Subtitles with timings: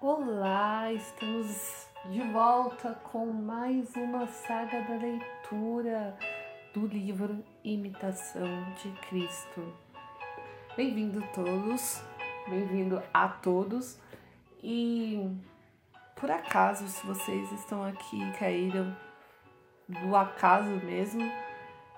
[0.00, 6.16] Olá, estamos de volta com mais uma saga da leitura
[6.72, 8.46] do livro Imitação
[8.80, 9.74] de Cristo.
[10.76, 12.00] Bem-vindo todos,
[12.48, 13.98] bem-vindo a todos
[14.62, 15.36] e
[16.14, 18.96] por acaso, se vocês estão aqui e caíram
[19.88, 21.28] do acaso mesmo,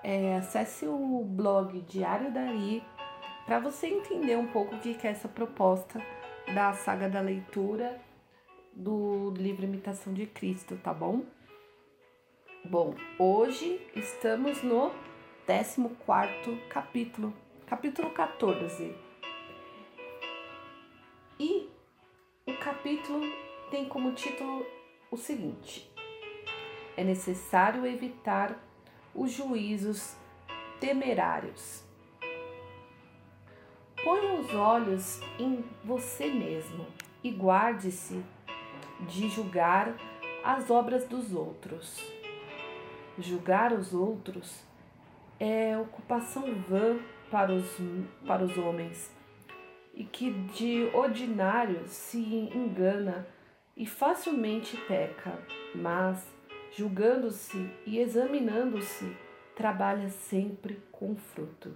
[0.03, 2.83] é, acesse o blog Diário Dari
[3.45, 6.01] para você entender um pouco o que é essa proposta
[6.53, 8.01] da saga da leitura
[8.73, 11.23] do livro Imitação de Cristo, tá bom?
[12.65, 14.91] Bom, hoje estamos no
[15.45, 17.33] 14 capítulo,
[17.65, 18.93] capítulo 14.
[21.39, 21.69] E
[22.45, 23.21] o capítulo
[23.69, 24.65] tem como título
[25.09, 25.89] o seguinte:
[26.97, 28.61] É necessário evitar
[29.15, 30.17] os juízos
[30.81, 31.90] temerários.
[34.03, 36.87] Põe os olhos em você mesmo
[37.23, 38.23] e guarde-se
[39.01, 39.95] de julgar
[40.43, 42.01] as obras dos outros.
[43.19, 44.63] Julgar os outros
[45.39, 46.97] é ocupação vã
[47.29, 47.77] para os,
[48.25, 49.15] para os homens
[49.93, 53.27] e que de ordinário se engana
[53.77, 55.37] e facilmente peca,
[55.75, 56.27] mas
[56.75, 59.15] julgando-se e examinando-se,
[59.55, 61.75] trabalha sempre com fruto.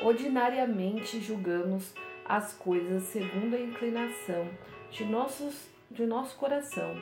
[0.00, 1.92] Ordinariamente julgamos
[2.24, 4.48] as coisas segundo a inclinação
[4.90, 6.94] de, nossos, de nosso coração,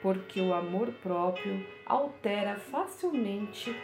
[0.00, 3.74] porque o amor próprio altera facilmente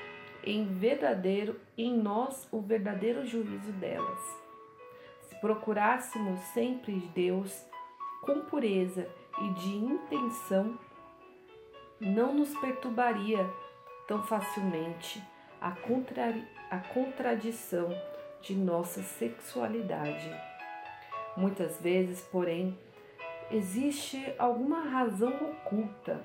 [0.45, 4.21] em verdadeiro em nós o verdadeiro juízo delas.
[5.23, 7.65] Se procurássemos sempre Deus
[8.23, 9.09] com pureza
[9.43, 10.79] e de intenção,
[11.99, 13.51] não nos perturbaria
[14.07, 15.21] tão facilmente
[15.61, 16.35] a, contra,
[16.71, 17.89] a contradição
[18.45, 20.31] de nossa sexualidade.
[21.37, 22.79] Muitas vezes, porém,
[23.51, 26.21] existe alguma razão oculta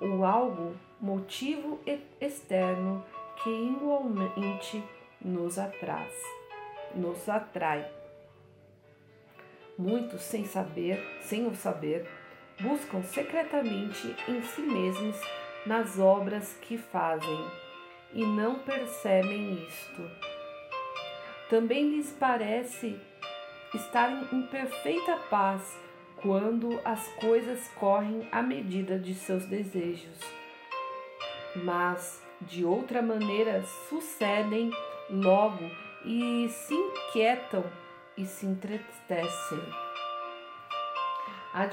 [0.00, 1.80] ou algo, motivo
[2.20, 3.04] externo
[3.42, 4.82] que igualmente
[5.20, 6.08] nos atrai.
[6.94, 7.90] Nos atrai.
[9.76, 12.08] Muitos, sem saber, sem o saber,
[12.60, 15.20] buscam secretamente em si mesmos
[15.66, 17.44] nas obras que fazem
[18.14, 20.25] e não percebem isto
[21.48, 22.98] também lhes parece
[23.74, 25.78] estar em perfeita paz
[26.16, 30.18] quando as coisas correm à medida de seus desejos.
[31.56, 34.70] Mas, de outra maneira, sucedem
[35.08, 35.70] logo
[36.04, 37.64] e se inquietam
[38.16, 39.62] e se entristecem.
[41.52, 41.66] A.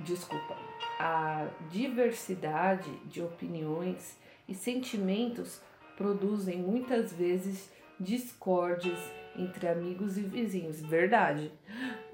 [0.00, 0.56] Desculpa.
[0.98, 5.60] a diversidade de opiniões e sentimentos
[5.96, 8.98] produzem muitas vezes discórdias
[9.36, 11.52] entre amigos e vizinhos, verdade,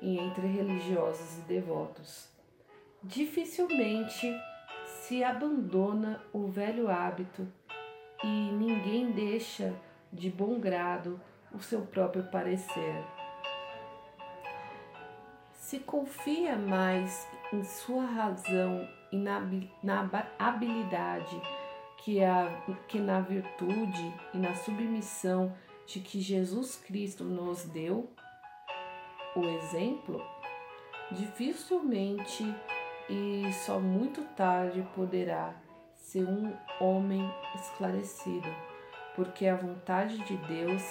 [0.00, 2.28] e entre religiosos e devotos.
[3.02, 4.32] Dificilmente
[4.86, 7.46] se abandona o velho hábito
[8.22, 9.74] e ninguém deixa
[10.12, 11.20] de bom grado
[11.52, 13.04] o seu próprio parecer.
[15.52, 19.40] Se confia mais em sua razão e na,
[19.82, 21.40] na habilidade
[21.98, 22.46] que, a,
[22.88, 25.54] que na virtude e na submissão
[25.86, 28.10] de que Jesus Cristo nos deu
[29.34, 30.22] o exemplo,
[31.10, 32.44] dificilmente
[33.08, 35.54] e só muito tarde poderá
[35.94, 37.22] ser um homem
[37.54, 38.48] esclarecido,
[39.14, 40.82] porque a vontade de Deus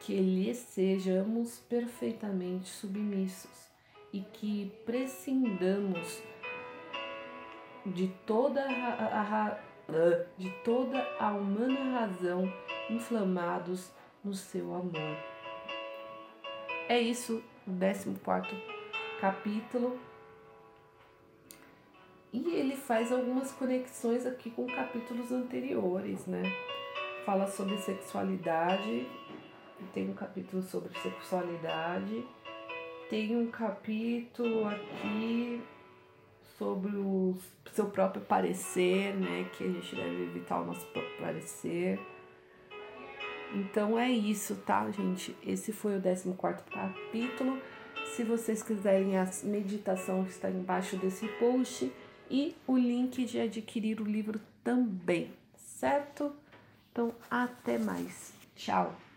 [0.00, 3.68] que lhe sejamos perfeitamente submissos
[4.12, 6.22] e que prescindamos
[7.84, 9.58] de toda a, a,
[10.36, 12.52] de toda a humana razão
[12.90, 13.90] inflamados
[14.22, 15.16] no seu amor.
[16.88, 18.78] É isso, o 14
[19.20, 19.98] capítulo.
[22.32, 26.42] E ele faz algumas conexões aqui com capítulos anteriores, né?
[27.24, 29.06] Fala sobre sexualidade,
[29.94, 32.26] tem um capítulo sobre sexualidade,
[33.08, 35.62] tem um capítulo aqui
[36.58, 37.36] sobre o
[37.78, 39.48] seu próprio parecer, né?
[39.52, 42.00] Que a gente deve evitar o nosso próprio parecer.
[43.54, 45.36] Então é isso, tá, gente?
[45.46, 46.34] Esse foi o 14
[46.72, 47.62] capítulo.
[48.16, 51.92] Se vocês quiserem, a meditação está embaixo desse post
[52.28, 56.32] e o link de adquirir o livro também, certo?
[56.90, 58.32] Então, até mais.
[58.56, 59.07] Tchau!